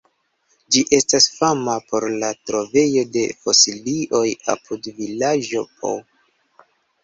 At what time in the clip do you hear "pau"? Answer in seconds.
5.79-6.05